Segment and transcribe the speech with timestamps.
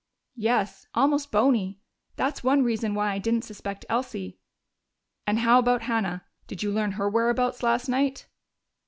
[0.37, 0.87] "Yes.
[0.95, 1.79] Almost bony.
[2.15, 4.39] That's one reason why I didn't suspect Elsie."
[5.27, 6.25] "And how about Hannah?
[6.47, 8.25] Did you learn her whereabouts last night?"